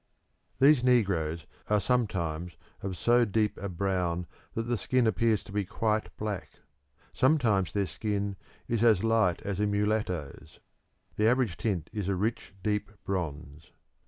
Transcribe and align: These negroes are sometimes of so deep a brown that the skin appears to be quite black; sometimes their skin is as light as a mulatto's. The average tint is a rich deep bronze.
These 0.59 0.83
negroes 0.83 1.45
are 1.69 1.79
sometimes 1.79 2.57
of 2.81 2.97
so 2.97 3.23
deep 3.23 3.55
a 3.59 3.69
brown 3.69 4.25
that 4.55 4.63
the 4.63 4.75
skin 4.79 5.05
appears 5.05 5.43
to 5.43 5.51
be 5.51 5.63
quite 5.63 6.09
black; 6.17 6.53
sometimes 7.13 7.71
their 7.71 7.85
skin 7.85 8.35
is 8.67 8.83
as 8.83 9.03
light 9.03 9.43
as 9.43 9.59
a 9.59 9.67
mulatto's. 9.67 10.59
The 11.17 11.27
average 11.27 11.55
tint 11.55 11.91
is 11.93 12.07
a 12.09 12.15
rich 12.15 12.51
deep 12.63 12.89
bronze. 13.03 13.69